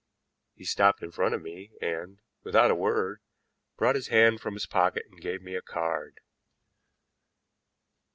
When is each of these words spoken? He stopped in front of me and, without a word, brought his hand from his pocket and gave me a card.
He 0.55 0.63
stopped 0.65 1.03
in 1.03 1.11
front 1.11 1.35
of 1.35 1.43
me 1.43 1.73
and, 1.79 2.21
without 2.43 2.71
a 2.71 2.75
word, 2.75 3.21
brought 3.77 3.93
his 3.93 4.07
hand 4.07 4.41
from 4.41 4.55
his 4.55 4.65
pocket 4.65 5.05
and 5.11 5.21
gave 5.21 5.43
me 5.43 5.53
a 5.53 5.61
card. 5.61 6.21